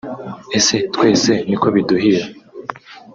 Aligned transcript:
Ese 0.57 0.75
twese 0.93 1.31
niko 1.47 1.67
biduhira 1.75 2.25